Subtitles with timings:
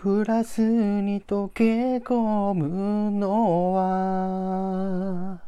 [0.00, 5.40] クラスに溶け込むのは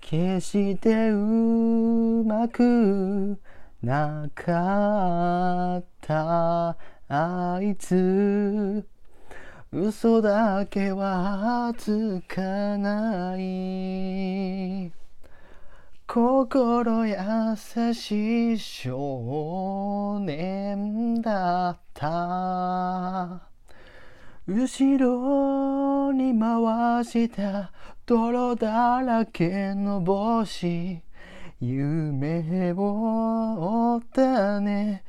[0.00, 3.38] 決してうまく
[3.84, 6.76] なかった
[7.08, 8.84] あいつ
[9.70, 12.42] 嘘だけはつか
[12.76, 14.90] ない
[16.08, 17.14] 心優
[17.92, 23.05] しい少年だった
[24.48, 27.72] 後ろに回した
[28.06, 31.02] 泥だらけの帽子。
[31.58, 35.02] 夢を追ったね。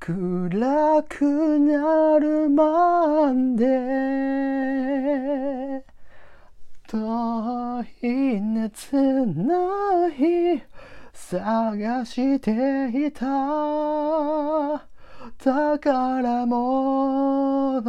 [0.00, 3.70] 暗くなるまで。
[6.88, 10.64] 遠い熱ない
[11.12, 14.89] 探していた。
[15.42, 17.80] 宝物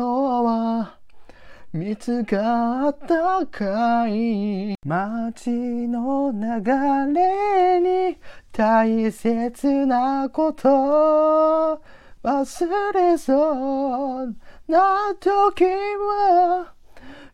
[0.46, 0.98] は
[1.74, 6.40] 見つかったかい街の流
[7.14, 8.18] れに
[8.54, 11.82] 大切なこと
[12.24, 14.34] 忘れそう
[14.70, 16.74] な時は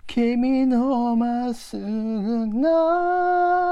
[0.08, 3.67] 君のまっすぐな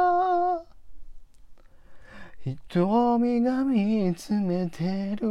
[2.70, 5.28] 瞳が見つめてる。